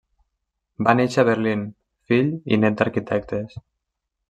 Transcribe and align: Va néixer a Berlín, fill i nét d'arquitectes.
Va 0.87 0.95
néixer 0.99 1.19
a 1.23 1.25
Berlín, 1.27 1.67
fill 2.11 2.33
i 2.57 2.61
nét 2.65 2.79
d'arquitectes. 2.81 3.57